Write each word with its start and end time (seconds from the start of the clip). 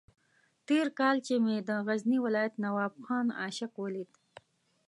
تېر 0.67 0.87
کال 0.99 1.15
چې 1.27 1.33
مې 1.43 1.57
د 1.69 1.69
غزني 1.87 2.17
ولایت 2.25 2.53
نواب 2.65 2.93
خان 3.05 3.27
عاشق 3.39 3.71
ولید. 3.83 4.11